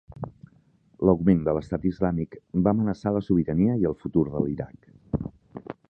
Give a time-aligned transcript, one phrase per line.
[1.09, 2.35] L'augment de l'Estat islàmic
[2.69, 4.91] va amenaçar la sobirania i el futur de l'Iraq.